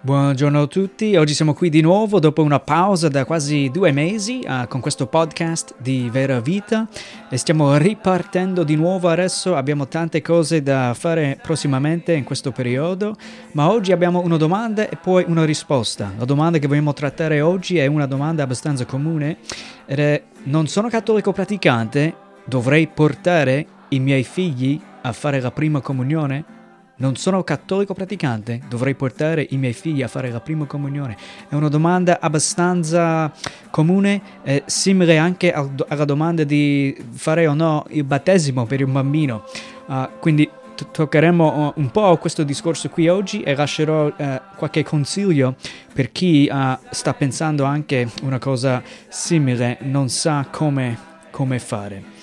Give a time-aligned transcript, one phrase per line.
[0.00, 4.44] Buongiorno a tutti, oggi siamo qui di nuovo dopo una pausa da quasi due mesi
[4.46, 6.86] uh, con questo podcast di Vera Vita
[7.28, 13.16] e stiamo ripartendo di nuovo adesso, abbiamo tante cose da fare prossimamente in questo periodo,
[13.54, 16.12] ma oggi abbiamo una domanda e poi una risposta.
[16.16, 19.38] La domanda che vogliamo trattare oggi è una domanda abbastanza comune
[19.84, 25.80] ed è non sono cattolico praticante, dovrei portare i miei figli a fare la prima
[25.80, 26.57] comunione?
[27.00, 31.16] Non sono cattolico praticante, dovrei portare i miei figli a fare la prima comunione?
[31.48, 33.32] È una domanda abbastanza
[33.70, 38.90] comune, eh, simile anche al, alla domanda di fare o no il battesimo per un
[38.90, 39.44] bambino.
[39.86, 40.50] Uh, quindi
[40.90, 45.54] toccheremo un po' questo discorso qui oggi e lascerò uh, qualche consiglio
[45.92, 50.98] per chi uh, sta pensando anche una cosa simile, non sa come,
[51.30, 52.17] come fare.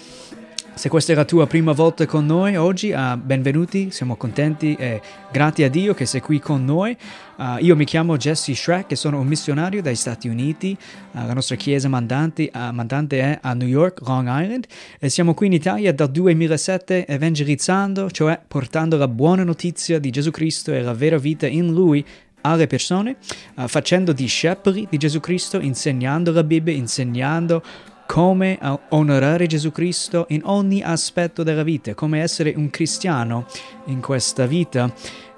[0.75, 5.01] Se questa è la tua prima volta con noi oggi, uh, benvenuti, siamo contenti e
[5.31, 6.95] grati a Dio che sei qui con noi.
[7.37, 10.77] Uh, io mi chiamo Jesse Shrek e sono un missionario dagli Stati Uniti.
[11.13, 14.65] Uh, la nostra chiesa mandante, mandante, è a New York, Long Island
[14.99, 20.29] e siamo qui in Italia dal 2007 evangelizzando, cioè portando la buona notizia di Gesù
[20.29, 22.05] Cristo e la vera vita in Lui
[22.41, 23.15] alle persone,
[23.65, 27.63] facendo discepoli di Gesù Cristo, insegnando la Bibbia, insegnando
[28.15, 28.57] come
[28.91, 33.45] onorare Gesù Cristo in ogni aspetto della vita, come essere un cristiano
[33.87, 34.89] in questa vita.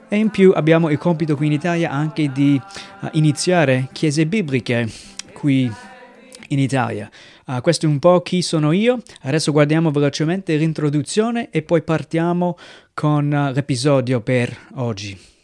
[0.08, 2.62] E in più abbiamo il compito qui in Italia anche di
[3.02, 4.88] uh, iniziare chiese bibliche
[5.34, 5.64] qui
[6.50, 7.10] in Italia.
[7.48, 9.02] Uh, questo è un po' chi sono io.
[9.24, 12.60] Adesso guardiamo velocemente l'introduzione e poi partiamo
[12.94, 15.37] con uh, l'episodio per oggi.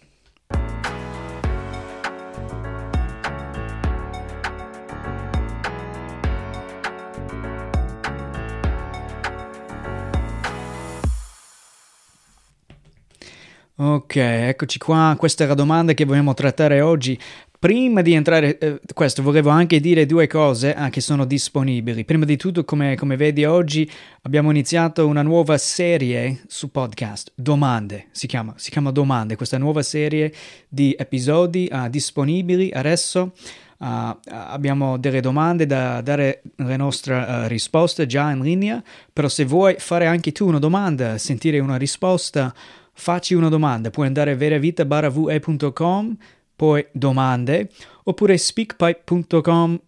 [13.76, 17.18] Ok, eccoci qua, questa è la domanda che vogliamo trattare oggi.
[17.58, 22.06] Prima di entrare eh, questo, volevo anche dire due cose eh, che sono disponibili.
[22.06, 23.90] Prima di tutto, come, come, vedi oggi,
[24.22, 29.82] abbiamo iniziato una nuova serie su podcast, Domande, si chiama, si chiama Domande, questa nuova
[29.82, 30.32] serie
[30.70, 33.34] di episodi uh, disponibili adesso.
[33.80, 39.46] Uh, abbiamo delle domande da dare le nostre uh, risposte già in linea, però se
[39.46, 42.54] vuoi fare anche tu una domanda, sentire una risposta,
[42.94, 46.18] facci una domanda, puoi andare a veravita.com,
[46.56, 47.70] poi domande,
[48.04, 49.82] oppure speakpipe.com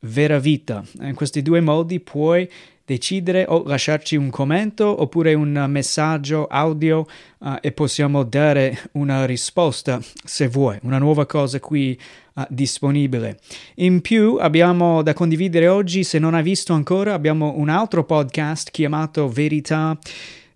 [0.00, 0.84] veravita.
[1.00, 2.48] In questi due modi puoi
[2.84, 7.06] decidere o lasciarci un commento oppure un messaggio audio
[7.40, 11.98] uh, e possiamo dare una risposta se vuoi, una nuova cosa qui
[12.34, 13.40] uh, disponibile.
[13.76, 18.70] In più abbiamo da condividere oggi, se non hai visto ancora, abbiamo un altro podcast
[18.70, 19.98] chiamato Verità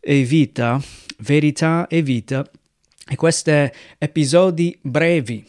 [0.01, 0.81] e Vita
[1.23, 2.49] verità e vita
[3.09, 5.45] e questi episodi brevi,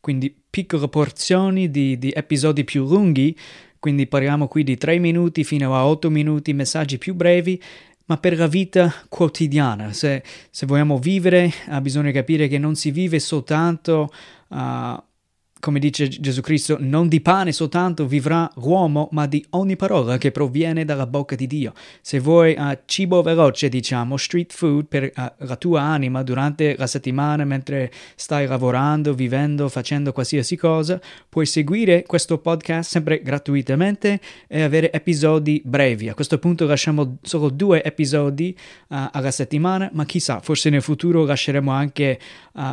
[0.00, 3.36] quindi piccole porzioni di, di episodi più lunghi,
[3.78, 7.60] quindi parliamo qui di 3 minuti fino a 8 minuti, messaggi più brevi,
[8.06, 9.92] ma per la vita quotidiana.
[9.92, 14.10] Se, se vogliamo vivere, bisogna capire che non si vive soltanto
[14.48, 15.02] uh,
[15.60, 20.30] come dice Gesù Cristo, non di pane soltanto vivrà l'uomo, ma di ogni parola che
[20.30, 21.72] proviene dalla bocca di Dio.
[22.02, 26.86] Se vuoi uh, cibo veloce, diciamo, street food per uh, la tua anima durante la
[26.86, 31.00] settimana mentre stai lavorando, vivendo, facendo qualsiasi cosa,
[31.30, 36.10] puoi seguire questo podcast sempre gratuitamente e avere episodi brevi.
[36.10, 38.54] A questo punto lasciamo solo due episodi
[38.88, 42.18] uh, alla settimana, ma chissà, forse nel futuro lasceremo anche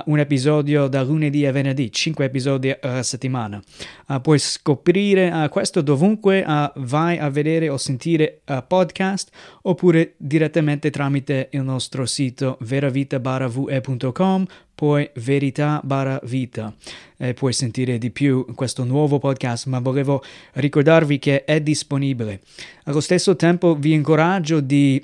[0.06, 3.62] un episodio da lunedì a venerdì, cinque episodi uh, settimana.
[4.08, 6.44] Uh, puoi scoprire uh, questo dovunque
[6.76, 9.30] vai a vedere o sentire podcast
[9.64, 15.82] oppure direttamente tramite il nostro sito veravita-ve.com poi verità
[16.24, 16.74] vita
[17.18, 22.42] e puoi sentire di più questo nuovo podcast ma volevo ricordarvi che è disponibile
[22.86, 25.04] allo stesso tempo vi incoraggio di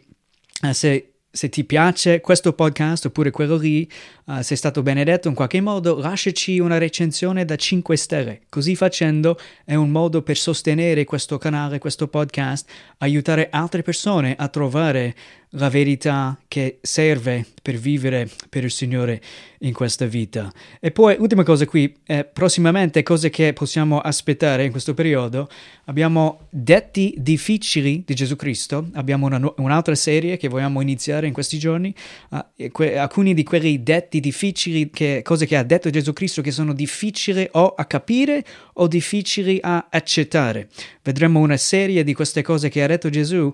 [0.71, 3.87] se se ti piace questo podcast oppure quello lì,
[4.25, 8.41] uh, sei stato benedetto in qualche modo, lasciaci una recensione da 5 stelle.
[8.49, 12.67] Così facendo è un modo per sostenere questo canale, questo podcast,
[12.97, 15.15] aiutare altre persone a trovare
[15.51, 19.21] la verità che serve per vivere per il Signore
[19.59, 20.51] in questa vita.
[20.79, 25.49] E poi, ultima cosa qui, eh, prossimamente cose che possiamo aspettare in questo periodo,
[25.85, 31.57] abbiamo detti difficili di Gesù Cristo, abbiamo una, un'altra serie che vogliamo iniziare in questi
[31.57, 31.93] giorni,
[32.29, 36.51] uh, que- alcuni di quelli detti difficili, che, cose che ha detto Gesù Cristo che
[36.51, 40.67] sono difficili o a capire o difficili a accettare.
[41.01, 43.51] Vedremo una serie di queste cose che ha detto Gesù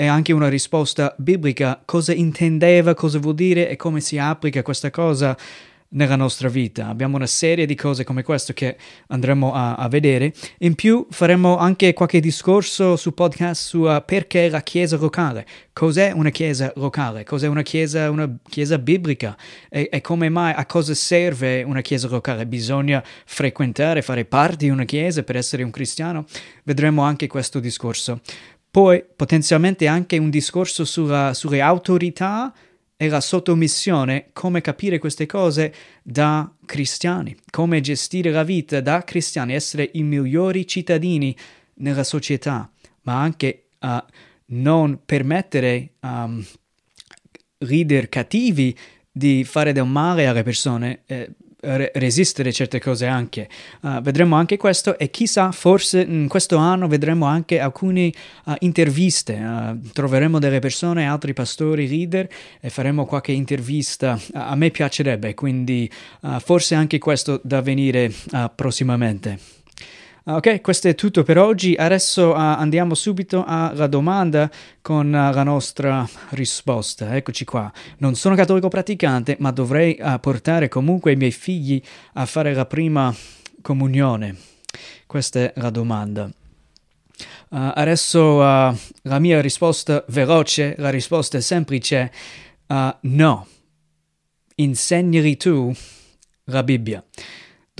[0.00, 4.88] e anche una risposta biblica, cosa intendeva, cosa vuol dire e come si applica questa
[4.88, 5.36] cosa
[5.90, 6.86] nella nostra vita.
[6.86, 8.76] Abbiamo una serie di cose come questo che
[9.08, 10.32] andremo a, a vedere.
[10.58, 15.46] In più faremo anche qualche discorso su podcast su uh, perché la chiesa locale.
[15.72, 17.24] Cos'è una chiesa locale?
[17.24, 19.36] Cos'è una chiesa, una chiesa biblica?
[19.68, 22.46] E, e come mai, a cosa serve una chiesa locale?
[22.46, 26.24] Bisogna frequentare, fare parte di una chiesa per essere un cristiano?
[26.62, 28.20] Vedremo anche questo discorso.
[28.70, 32.54] Poi potenzialmente anche un discorso sulla, sulle autorità
[32.96, 39.54] e la sottomissione, come capire queste cose da cristiani, come gestire la vita da cristiani,
[39.54, 41.34] essere i migliori cittadini
[41.76, 42.70] nella società,
[43.02, 43.96] ma anche uh,
[44.48, 46.44] non permettere a um,
[47.58, 48.76] leader cattivi
[49.10, 51.02] di fare del male alle persone.
[51.06, 51.30] Eh,
[51.60, 53.48] resistere certe cose anche.
[53.80, 58.12] Uh, vedremo anche questo e chissà, forse in questo anno vedremo anche alcune
[58.44, 59.34] uh, interviste.
[59.34, 62.28] Uh, troveremo delle persone, altri pastori, leader
[62.60, 64.18] e faremo qualche intervista.
[64.32, 65.90] a me piacerebbe, quindi
[66.42, 68.12] forse anche questo da venire
[68.54, 69.59] prossimamente.
[70.24, 71.74] Ah, ok, questo è tutto per oggi.
[71.74, 74.50] Adesso uh, andiamo subito alla domanda
[74.82, 77.16] con uh, la nostra risposta.
[77.16, 77.72] Eccoci qua.
[77.98, 81.82] Non sono cattolico praticante, ma dovrei uh, portare comunque i miei figli
[82.14, 83.14] a fare la prima
[83.62, 84.36] comunione.
[85.06, 86.30] Questa è la domanda.
[87.48, 92.12] adesso la mia risposta veloce, la risposta è semplice.
[93.00, 93.46] no.
[94.54, 95.74] Insegnali tu
[96.44, 97.02] la Bibbia.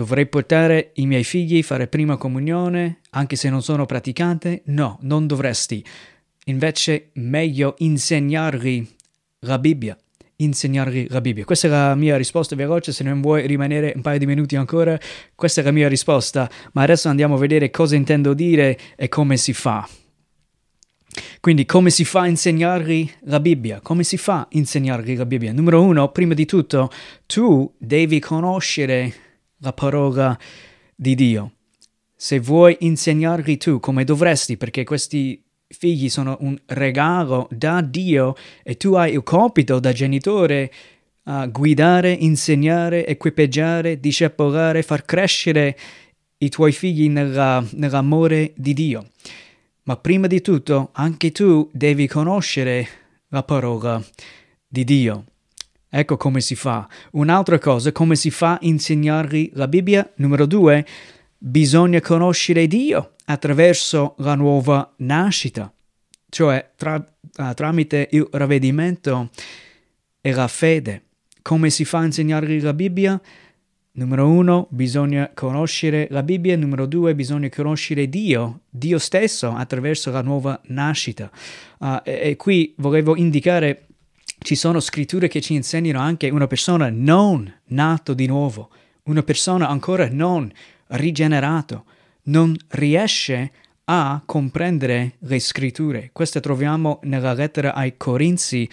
[0.00, 4.62] Dovrei portare i miei figli a fare prima comunione, anche se non sono praticante?
[4.68, 5.84] No, non dovresti.
[6.46, 8.88] Invece, meglio insegnargli
[9.40, 9.94] la Bibbia.
[10.36, 11.44] Insegnargli la Bibbia.
[11.44, 12.92] Questa è la mia risposta veloce.
[12.92, 14.98] Se non vuoi rimanere un paio di minuti ancora,
[15.34, 16.50] questa è la mia risposta.
[16.72, 19.86] Ma adesso andiamo a vedere cosa intendo dire e come si fa.
[21.40, 23.80] Quindi come si fa a insegnargli la Bibbia?
[23.82, 25.52] Come si fa a insegnargli la Bibbia?
[25.52, 26.90] Numero uno, prima di tutto,
[27.26, 29.28] tu devi conoscere
[29.60, 30.38] la parola
[30.94, 31.52] di Dio.
[32.14, 38.76] Se vuoi insegnarli tu come dovresti, perché questi figli sono un regalo da Dio e
[38.76, 40.72] tu hai il compito da genitore
[41.24, 45.78] a guidare, insegnare, equipaggiare, discepolare, far crescere
[46.38, 49.06] i tuoi figli nella, nell'amore di Dio.
[49.84, 52.86] Ma prima di tutto anche tu devi conoscere
[53.28, 54.02] la parola
[54.66, 55.24] di Dio.
[55.92, 56.88] Ecco come si fa.
[57.12, 60.08] Un'altra cosa, come si fa a insegnargli la Bibbia?
[60.16, 60.86] Numero due,
[61.36, 65.72] bisogna conoscere Dio attraverso la nuova nascita,
[66.28, 69.30] cioè tra, uh, tramite il ravvedimento
[70.20, 71.02] e la fede.
[71.42, 73.20] Come si fa a insegnargli la Bibbia?
[73.92, 76.56] Numero uno, bisogna conoscere la Bibbia.
[76.56, 81.28] Numero due, bisogna conoscere Dio, Dio stesso, attraverso la nuova nascita.
[81.78, 83.86] Uh, e, e qui volevo indicare
[84.42, 88.70] ci sono scritture che ci insegnano anche una persona non nato di nuovo,
[89.04, 90.50] una persona ancora non
[90.88, 91.84] rigenerato,
[92.24, 93.52] non riesce
[93.84, 96.10] a comprendere le scritture.
[96.12, 98.68] Questo troviamo nella lettera ai Corinzi,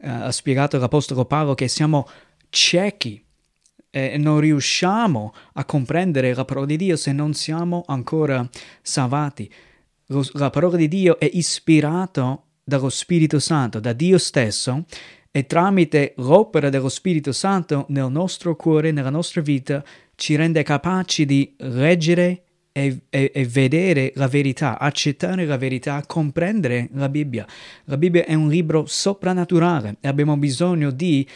[0.00, 2.08] eh, ha spiegato l'Apostolo Paolo che siamo
[2.48, 3.22] ciechi
[3.90, 8.48] e non riusciamo a comprendere la parola di Dio se non siamo ancora
[8.80, 9.52] salvati.
[10.32, 12.40] La parola di Dio è ispirata
[12.70, 14.84] dallo Spirito Santo, da Dio stesso,
[15.32, 19.84] e tramite l'opera dello Spirito Santo nel nostro cuore, nella nostra vita,
[20.14, 22.42] ci rende capaci di leggere
[22.72, 27.46] e, e, e, vedere la verità, accettare la verità, comprendere la Bibbia.
[27.84, 31.26] La Bibbia è un libro soprannaturale e abbiamo bisogno di,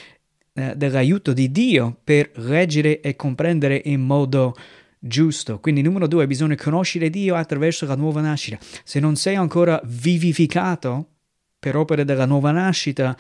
[0.53, 4.55] eh, dell'aiuto di Dio per leggere e comprendere in modo
[4.99, 5.61] giusto.
[5.61, 8.59] Quindi numero due, bisogna conoscere Dio attraverso la nuova nascita.
[8.85, 11.14] Se non sei ancora vivificato,
[11.65, 13.17] per opera della nuova nascita,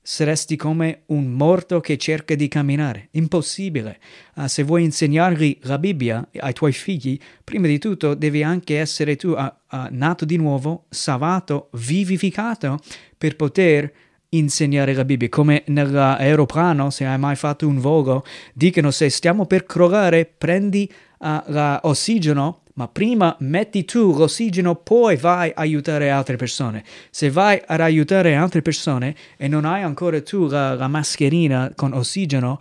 [0.00, 3.08] saresti come un morto che cerca di camminare.
[3.12, 3.98] Impossibile.
[4.36, 9.16] Uh, se vuoi insegnargli la Bibbia ai tuoi figli, prima di tutto devi anche essere
[9.16, 12.78] tu uh, uh, nato di nuovo, salvato, vivificato
[13.18, 13.92] per poter
[14.28, 15.28] insegnare la Bibbia.
[15.28, 18.24] Come nell'aeroplano, se hai mai fatto un volo,
[18.54, 20.88] dicono se stiamo per crollare, prendi
[21.18, 26.84] l'ossigeno ma prima metti tu l'ossigeno, poi vai a aiutare altre persone.
[27.10, 31.92] Se vai ad aiutare altre persone e non hai ancora tu la, la mascherina con
[31.92, 32.60] ossigeno,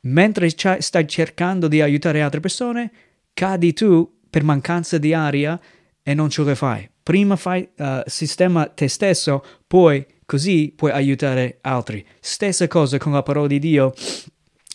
[0.00, 2.90] mentre stai cercando di aiutare altre persone,
[3.32, 5.58] cadi tu per mancanza di aria
[6.02, 6.90] e non ce la fai.
[7.00, 12.04] Prima fai uh, sistema te stesso, poi così puoi aiutare altri.
[12.18, 13.94] Stessa cosa con la parola di Dio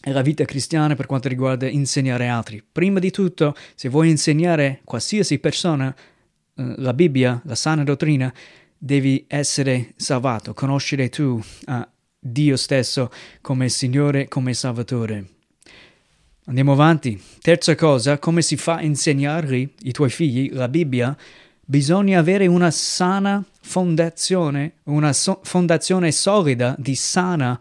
[0.06, 2.62] e la vita cristiana per quanto riguarda insegnare altri.
[2.70, 8.32] Prima di tutto, se vuoi insegnare qualsiasi persona eh, la Bibbia, la sana dottrina,
[8.78, 11.88] devi essere salvato, conoscere tu uh,
[12.20, 15.26] Dio stesso come Signore, come Salvatore.
[16.48, 17.22] Andiamo avanti.
[17.40, 21.16] Terza cosa, come si fa a insegnare i tuoi figli la Bibbia?
[21.64, 27.58] Bisogna avere una sana fondazione, una so- fondazione solida di sana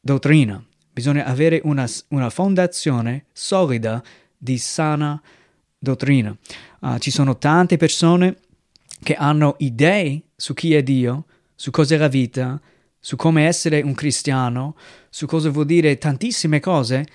[0.00, 0.60] dottrina.
[0.92, 4.02] Bisogna avere una, una fondazione solida
[4.36, 5.20] di sana
[5.78, 6.36] dottrina.
[6.80, 8.36] Uh, ci sono tante persone
[9.02, 12.60] che hanno idee su chi è Dio, su cos'è la vita,
[13.00, 14.76] su come essere un cristiano,
[15.08, 17.06] su cosa vuol dire tantissime cose,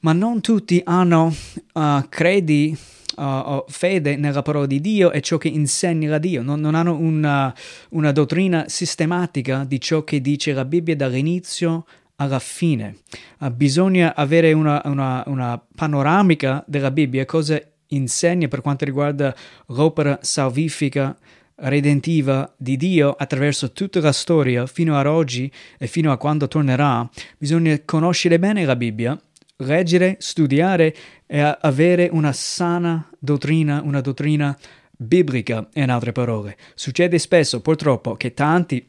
[0.00, 1.34] ma non tutti hanno
[1.72, 2.76] uh, credi
[3.16, 7.54] uh, fede nella parola di Dio e ciò che insegna Dio, non, non hanno una,
[7.90, 12.98] una, dottrina sistematica di ciò che dice la Bibbia dall'inizio alla fine.
[13.38, 19.34] Uh, bisogna avere una, una, una panoramica della Bibbia, cosa insegna per quanto riguarda
[19.66, 21.16] l'opera salvifica
[21.56, 27.08] redentiva di Dio attraverso tutta la storia fino ad oggi e fino a quando tornerà,
[27.38, 29.18] bisogna conoscere bene la Bibbia,
[29.58, 30.94] leggere, studiare
[31.26, 34.56] e avere una sana dottrina, una dottrina
[34.96, 36.56] biblica, in altre parole.
[36.74, 38.86] Succede spesso, purtroppo, che tanti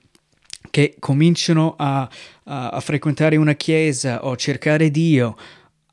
[0.70, 2.10] che cominciano a,
[2.44, 5.36] a, a frequentare una chiesa o cercare Dio,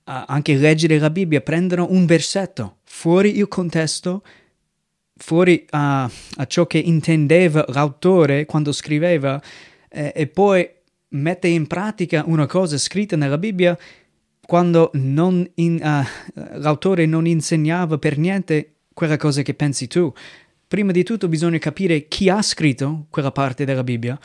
[0.05, 4.23] anche leggere la Bibbia, prendono un versetto fuori il contesto
[5.17, 9.41] fuori a, a ciò che intendeva l'autore quando scriveva
[9.89, 10.69] eh, e poi
[11.11, 13.79] mette in pratica una cosa scritta nella Bibbia
[14.45, 20.13] quando non in, uh, l'autore non insegnava per niente quella cosa che pensi tu.
[20.67, 24.19] Prima di tutto bisogna capire chi ha scritto quella parte della Bibbia,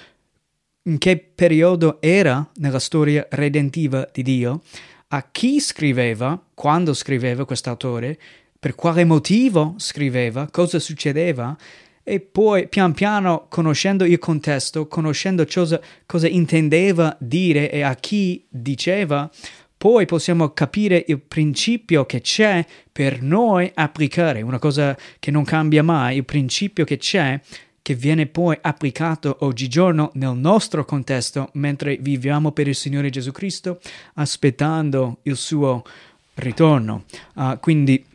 [0.88, 4.62] in che periodo era nella storia redentiva di Dio,
[5.10, 8.17] a chi scriveva, quando scriveva quest'autore,
[8.60, 11.56] per quale motivo scriveva, cosa succedeva
[12.03, 18.46] e poi pian piano conoscendo il contesto, conoscendo cosa, cosa intendeva dire e a chi
[18.50, 19.29] diceva,
[19.77, 25.84] poi possiamo capire il principio che c'è per noi applicare, una cosa che non cambia
[25.84, 27.39] mai, il principio che c'è
[27.88, 33.79] che viene poi applicato oggigiorno nel nostro contesto mentre viviamo per il Signore Gesù Cristo
[34.15, 35.86] aspettando il suo
[36.34, 37.06] ritorno.
[37.36, 38.06] Uh, quindi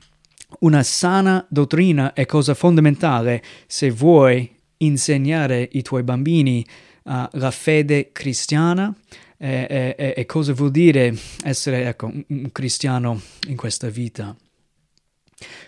[0.58, 6.62] una sana dottrina è cosa fondamentale se vuoi insegnare ai tuoi bambini
[7.04, 8.94] uh, la fede cristiana
[9.38, 14.36] e, e, e, cosa vuol dire essere ecco, un cristiano in questa vita.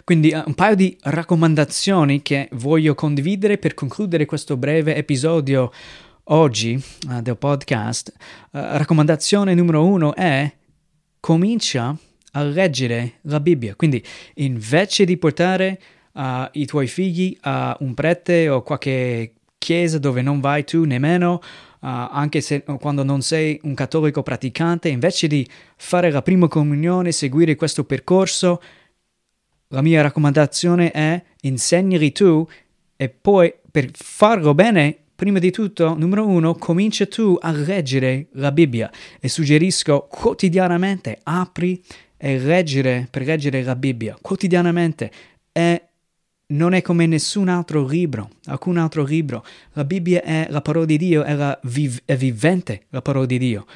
[0.05, 5.71] Quindi uh, un paio di raccomandazioni che voglio condividere per concludere questo breve episodio
[6.25, 8.13] oggi uh, del podcast.
[8.51, 10.53] Uh, raccomandazione numero uno è
[11.21, 11.97] comincia
[12.33, 13.75] a leggere la Bibbia.
[13.75, 14.03] Quindi
[14.35, 15.81] invece di portare
[16.13, 21.35] uh, i tuoi figli a un prete o qualche chiesa dove non vai tu nemmeno,
[21.35, 21.39] uh,
[21.81, 27.57] anche se quando non sei un cattolico praticante, invece di fare la prima comunione, seguire
[27.57, 28.61] questo percorso,
[29.75, 32.47] la mia raccomandazione è insegnali tu
[32.97, 38.53] e poi per farlo bene prima di tutto, numero uno, comincia tu a leggere la
[38.53, 38.91] Bibbia
[39.21, 41.83] e suggerisco quotidianamente apri
[42.17, 45.11] e leggere, per leggere la Bibbia quotidianamente
[45.51, 45.83] è,
[46.47, 49.45] non è come nessun altro libro, alcun altro libro.
[49.73, 53.39] La Bibbia è la parola di Dio, è, la viv- è vivente la parola di
[53.39, 53.67] Dio.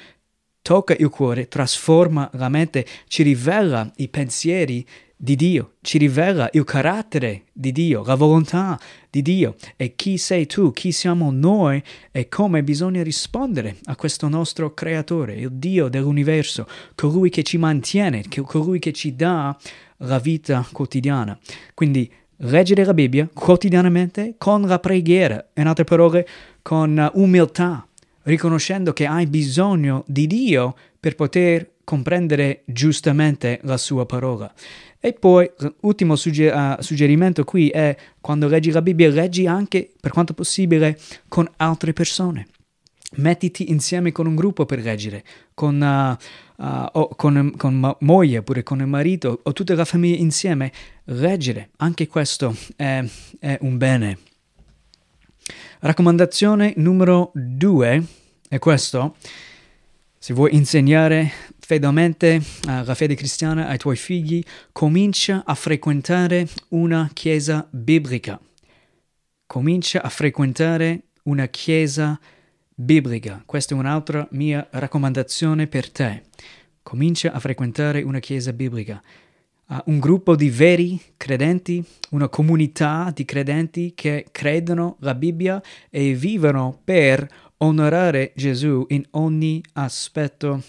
[0.63, 4.87] Tocca il cuore, trasforma la mente, ci rivela i pensieri
[5.21, 8.79] di Dio, ci rivela il carattere di Dio, la volontà
[9.11, 11.83] di Dio e chi sei tu, chi siamo noi
[12.13, 18.23] e come bisogna rispondere a questo nostro creatore, il Dio dell'universo, colui che ci mantiene,
[18.45, 19.57] colui che ci dà
[19.99, 21.37] la vita quotidiana.
[21.75, 26.29] Quindi leggere la Bibbia quotidianamente con la preghiera, in altre parole
[26.63, 27.85] con umiltà,
[28.23, 34.53] riconoscendo che hai bisogno di Dio per poter comprendere giustamente la sua parola.
[35.01, 40.11] E poi, l'ultimo sugger- uh, suggerimento qui è quando leggi la Bibbia, leggi anche, per
[40.11, 42.47] quanto possibile, con altre persone.
[43.13, 48.37] Mettiti insieme con un gruppo per leggere, con, uh, uh, o con, con ma- moglie
[48.37, 50.71] oppure con il marito o tutta la famiglia insieme.
[51.05, 53.03] Leggere, anche questo è,
[53.39, 54.19] è un bene.
[55.81, 58.05] Raccomandazione numero due
[58.47, 59.17] è questo.
[60.19, 61.31] Se vuoi insegnare
[61.69, 68.41] fedelmente uh, la fede cristiana ai tuoi figli, comincia a frequentare una chiesa biblica.
[69.45, 72.19] Comincia a frequentare una chiesa
[72.75, 73.43] biblica.
[73.45, 76.23] Questa è un'altra mia raccomandazione per te.
[76.83, 79.03] Comincia a frequentare una chiesa biblica.
[79.67, 86.15] Uh, un gruppo di veri credenti, una comunità di credenti che credono la Bibbia e
[86.15, 90.63] vivono per onorare Gesù in ogni aspetto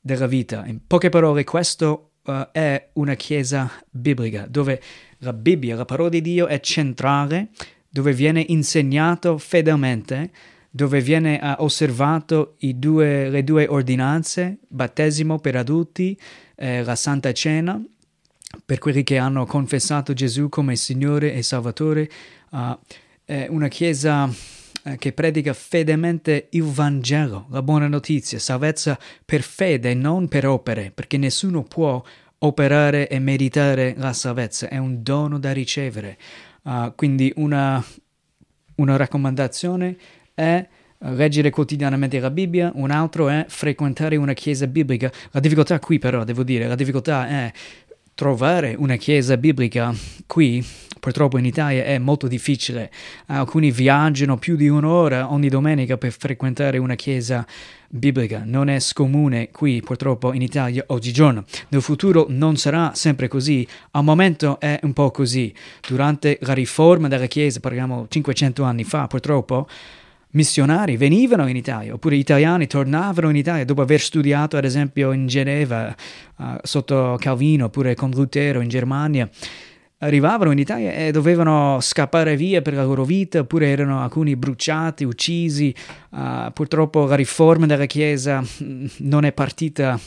[0.00, 0.64] della vita.
[0.66, 4.80] In poche parole, questo uh, è una chiesa biblica, dove
[5.18, 7.48] la Bibbia, la parola di Dio, è centrale,
[7.88, 10.30] dove viene insegnato fedelmente,
[10.70, 16.18] dove viene uh, osservato due, le due ordinanze, battesimo per adulti,
[16.54, 17.82] eh, la Santa Cena,
[18.64, 22.08] per quelli che hanno confessato Gesù come Signore e Salvatore,
[22.50, 22.78] uh,
[23.24, 24.30] è una chiesa
[24.98, 31.16] che predica fedelmente il Vangelo, la buona notizia, salvezza per fede, non per opere, perché
[31.16, 32.02] nessuno può
[32.38, 36.16] operare e meritare la salvezza, è un dono da ricevere.
[36.62, 37.82] Uh, quindi una,
[38.76, 39.96] una raccomandazione
[40.34, 40.66] è
[40.98, 45.10] leggere quotidianamente la Bibbia, un altro è frequentare una chiesa biblica.
[45.30, 47.52] La difficoltà qui però, devo dire, la difficoltà è
[48.18, 49.94] trovare una chiesa biblica
[50.26, 50.66] qui
[50.98, 52.90] purtroppo in Italia è molto difficile.
[53.26, 57.46] Alcuni viaggiano più di un'ora ogni domenica per frequentare una chiesa
[57.86, 58.42] biblica.
[58.44, 61.44] Non è scomune qui purtroppo in Italia oggigiorno.
[61.68, 63.64] Nel futuro non sarà sempre così.
[63.92, 65.54] Al momento è un po' così.
[65.86, 69.68] Durante la riforma della chiesa, parliamo 500 anni fa purtroppo,
[70.38, 75.26] missionari venivano in Italia, oppure italiani tornavano in Italia dopo aver studiato, ad esempio, in
[75.26, 75.92] Geneva
[76.36, 79.28] uh, sotto Calvino, oppure con Lutero in Germania.
[79.98, 85.02] Arrivavano in Italia e dovevano scappare via per la loro vita, oppure erano alcuni bruciati,
[85.02, 85.74] uccisi.
[86.10, 89.98] Uh, purtroppo la riforma della Chiesa mm, non è partita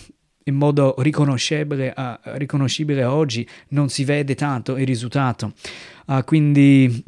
[0.46, 5.54] in modo riconoscibile, uh, riconoscibile oggi, non si vede tanto il risultato.
[6.26, 7.04] Quindi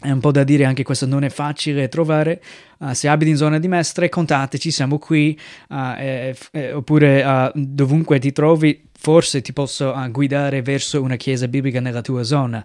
[0.00, 2.42] è un po' da dire anche questo, non è facile trovare.
[2.78, 5.38] Uh, se abiti in zona di Mestre, contateci, siamo qui.
[5.68, 11.48] Uh, eh, eh, oppure uh, dovunque ti trovi, forse ti posso guidare verso una chiesa
[11.48, 12.64] biblica nella tua zona.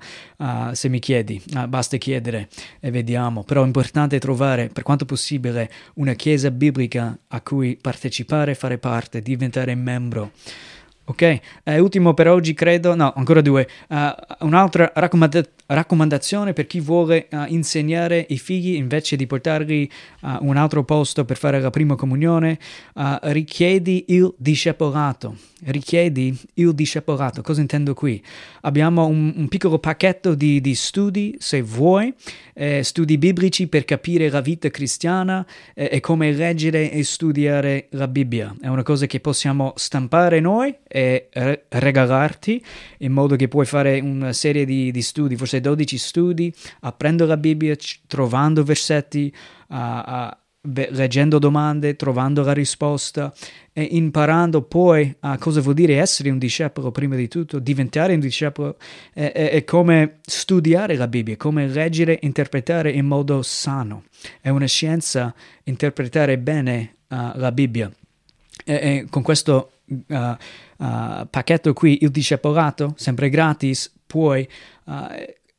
[0.71, 2.47] se mi chiedi, basta chiedere
[2.79, 3.43] e vediamo.
[3.43, 9.21] Però è importante trovare, per quanto possibile, una chiesa biblica a cui partecipare, fare parte,
[9.21, 10.31] diventare membro.
[11.07, 11.21] Ok,
[11.63, 13.67] eh, ultimo per oggi credo, no, ancora due.
[14.39, 19.89] un'altra raccomanda- raccomandazione per chi vuole uh, insegnare i figli invece di portarli
[20.22, 22.59] a uh, un altro posto per fare la prima comunione,
[22.96, 25.37] uh, richiedi il discepolato.
[25.63, 27.41] Richiedi il discepolato.
[27.41, 28.24] Cosa intendo qui?
[28.61, 32.13] Abbiamo un, un piccolo pacchetto di, di, studi, se vuoi,
[32.53, 38.07] eh, studi biblici per capire la vita cristiana eh, e come leggere e studiare la
[38.07, 38.53] Bibbia.
[38.61, 42.64] È una cosa che possiamo stampare noi e re- regalarti
[43.00, 47.36] in modo che puoi fare una serie di, di studi, forse 12 studi, aprendo la
[47.36, 47.75] Bibbia,
[48.08, 49.34] trovando versetti,
[49.68, 50.29] uh, uh,
[50.62, 53.34] leggendo domande, trovando la risposta
[53.74, 58.22] e imparando poi a cosa vuol dire essere un discepolo prima di tutto, diventare un
[58.22, 58.77] discepolo
[59.14, 64.05] e, e, e come studiare la Bibbia, come leggere e interpretare in modo sano.
[64.40, 67.92] È una scienza interpretare bene la Bibbia.
[68.65, 70.37] E, e con questo uh, uh,
[71.29, 74.47] pacchetto qui, il discepolato, sempre gratis, puoi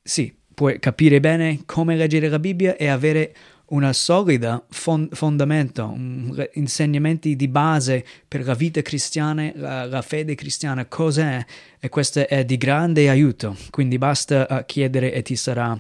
[0.03, 3.35] sì, puoi capire bene come leggere la Bibbia e avere
[3.67, 10.35] una solida fond- fondamento, um, insegnamenti di base per la vita cristiana, la, la, fede
[10.35, 11.45] cristiana, cos'è,
[11.81, 15.79] e questo è di grande aiuto, quindi basta uh, chiedere e ti sarà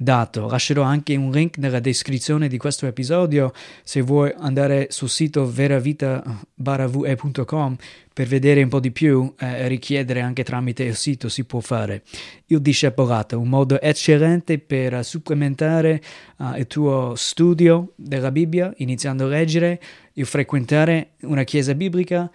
[0.00, 0.46] dato.
[0.46, 7.76] Lascerò anche un link nella descrizione di questo episodio se vuoi andare sul sito veravita-ve.com
[8.12, 11.58] per vedere un po' di più e eh, richiedere anche tramite il sito si può
[11.60, 12.02] fare.
[12.46, 16.00] Il discepolato, un modo eccellente per supplementare
[16.38, 19.80] uh, il tuo studio della Bibbia, iniziando a leggere,
[20.14, 22.30] il frequentare una chiesa biblica,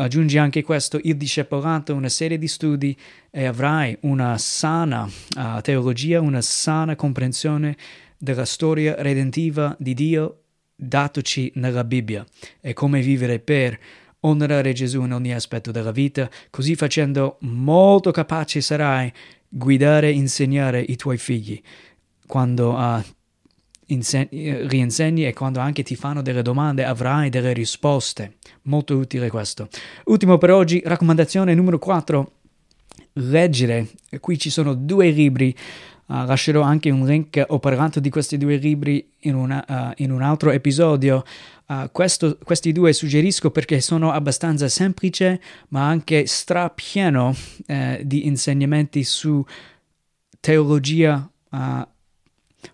[0.00, 2.96] Aggiungi anche questo, il discepolato, una serie di studi
[3.32, 7.76] e avrai una sana uh, teologia, una sana comprensione
[8.16, 10.42] della storia redentiva di Dio
[10.76, 12.24] datoci nella Bibbia
[12.60, 13.76] e come vivere per
[14.20, 16.30] onorare Gesù in ogni aspetto della vita.
[16.48, 19.12] Così facendo molto capace sarai
[19.48, 21.60] guidare e insegnare i tuoi figli
[22.24, 23.02] quando uh,
[23.88, 28.36] insegni, rinsegni e quando anche ti fanno delle domande avrai delle risposte.
[28.62, 29.68] Molto utile questo.
[30.06, 32.32] Ultimo per oggi, raccomandazione numero 4.
[33.14, 33.88] Leggere.
[34.20, 35.54] Qui ci sono due libri.
[36.06, 37.42] Uh, lascerò anche un link.
[37.48, 41.24] Ho parlato di questi due libri in, una, uh, in un altro episodio.
[41.66, 47.34] Uh, questo, questi due suggerisco perché sono abbastanza semplici, ma anche strapieno
[47.66, 49.44] eh, di insegnamenti su
[50.40, 51.30] teologia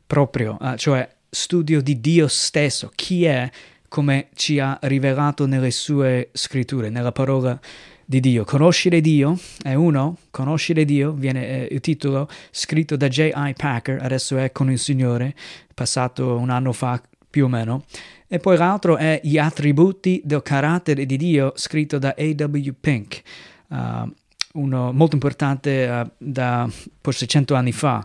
[0.07, 3.51] proprio, uh, cioè studio di Dio stesso, chi è
[3.89, 7.59] come ci ha rivelato nelle sue scritture, nella parola
[8.05, 8.45] di Dio.
[8.45, 13.55] Conoscere Dio è uno, conoscere Dio viene eh, il titolo scritto da J.I.
[13.57, 15.35] Packer, adesso è con il Signore,
[15.73, 17.85] passato un anno fa più o meno.
[18.27, 22.71] E poi l'altro è Gli attributi del carattere di Dio, scritto da A.W.
[22.81, 23.23] Pink,
[23.69, 24.13] uh,
[24.55, 26.69] uno molto importante uh, da
[27.01, 28.05] forse cento anni fa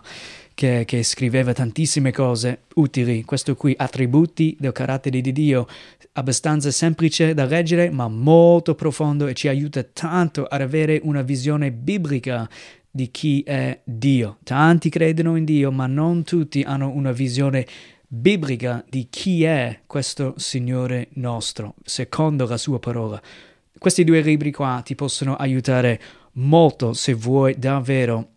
[0.60, 3.24] che, che, scriveva tantissime cose utili.
[3.24, 5.66] Questo qui, attributi del carattere di Dio,
[6.12, 11.72] abbastanza semplice da leggere, ma molto profondo e ci aiuta tanto ad avere una visione
[11.72, 12.46] biblica
[12.90, 14.36] di chi è Dio.
[14.42, 17.66] Tanti credono in Dio, ma non tutti hanno una visione
[18.06, 23.18] biblica di chi è questo Signore nostro, secondo la sua parola.
[23.78, 25.98] Questi due libri qua ti possono aiutare
[26.32, 28.32] molto se vuoi davvero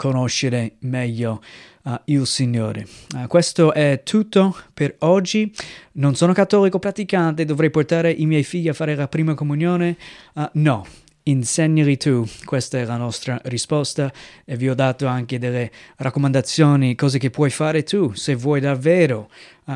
[0.00, 1.42] conoscere meglio
[1.82, 2.86] uh, il Signore.
[3.14, 5.52] Uh, questo è tutto per oggi.
[5.92, 9.98] Non sono cattolico praticante, dovrei portare i miei figli a fare la prima comunione?
[10.32, 10.86] Uh, no.
[11.24, 14.10] Insegnali tu, questa è la nostra risposta
[14.46, 19.28] e vi ho dato anche delle raccomandazioni, cose che puoi fare tu se vuoi davvero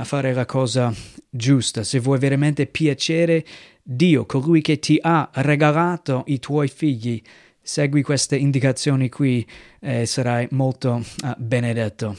[0.05, 0.93] fare la cosa
[1.29, 3.45] giusta, se vuoi veramente piacere
[3.83, 7.23] Dio, colui che ti ha regalato i tuoi figli
[7.65, 9.45] segui queste indicazioni qui
[9.81, 12.17] e sarai molto uh, benedetto.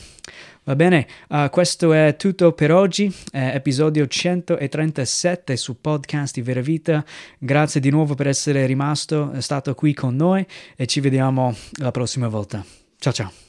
[0.64, 6.62] Va bene, uh, questo è tutto per oggi, eh, episodio 137 su podcast di Vera
[6.62, 7.06] Vita.
[7.38, 10.44] Grazie di nuovo per essere rimasto, è stato qui con noi
[10.76, 12.66] e ci vediamo la prossima volta.
[12.98, 13.45] Ciao ciao.